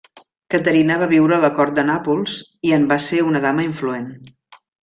Caterina 0.53 0.95
va 1.01 1.09
viure 1.11 1.35
a 1.37 1.43
la 1.43 1.51
cort 1.59 1.77
de 1.81 1.85
Nàpols 1.91 2.39
i 2.71 2.75
en 2.81 2.91
va 2.95 3.01
ser 3.09 3.23
una 3.29 3.45
dama 3.47 3.71
influent. 3.71 4.13